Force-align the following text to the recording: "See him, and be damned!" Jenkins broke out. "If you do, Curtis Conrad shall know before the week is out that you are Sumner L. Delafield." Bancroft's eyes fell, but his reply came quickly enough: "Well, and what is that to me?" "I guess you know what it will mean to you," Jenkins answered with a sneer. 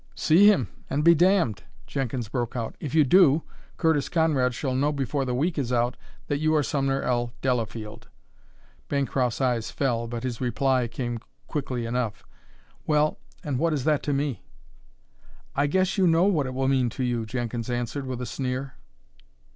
"See 0.15 0.47
him, 0.47 0.67
and 0.89 1.03
be 1.03 1.13
damned!" 1.13 1.61
Jenkins 1.85 2.27
broke 2.27 2.55
out. 2.55 2.75
"If 2.79 2.95
you 2.95 3.03
do, 3.03 3.43
Curtis 3.77 4.09
Conrad 4.09 4.55
shall 4.55 4.73
know 4.73 4.91
before 4.91 5.25
the 5.25 5.35
week 5.35 5.59
is 5.59 5.71
out 5.71 5.95
that 6.25 6.39
you 6.39 6.55
are 6.55 6.63
Sumner 6.63 7.03
L. 7.03 7.33
Delafield." 7.43 8.07
Bancroft's 8.89 9.39
eyes 9.41 9.69
fell, 9.69 10.07
but 10.07 10.23
his 10.23 10.41
reply 10.41 10.87
came 10.87 11.19
quickly 11.45 11.85
enough: 11.85 12.25
"Well, 12.87 13.19
and 13.43 13.59
what 13.59 13.73
is 13.73 13.83
that 13.83 14.01
to 14.01 14.11
me?" 14.11 14.41
"I 15.55 15.67
guess 15.67 15.99
you 15.99 16.07
know 16.07 16.23
what 16.25 16.47
it 16.47 16.55
will 16.55 16.67
mean 16.67 16.89
to 16.97 17.03
you," 17.03 17.23
Jenkins 17.27 17.69
answered 17.69 18.07
with 18.07 18.23
a 18.23 18.25
sneer. 18.25 18.73